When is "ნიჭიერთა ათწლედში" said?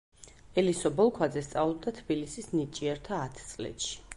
2.57-3.97